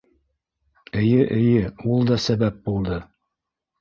Эйе, 1.01 1.27
эйе, 1.35 1.67
ул 1.91 2.09
да 2.13 2.19
сәбәп 2.27 2.59
булды. 2.71 2.99